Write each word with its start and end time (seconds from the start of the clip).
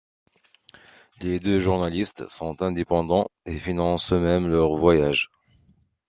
Les 1.21 1.37
deux 1.39 1.59
journalistes 1.59 2.27
sont 2.27 2.63
indépendants 2.63 3.27
et 3.45 3.55
financent 3.59 4.11
eux-mêmes 4.11 4.47
leurs 4.47 4.75
voyages. 4.75 5.29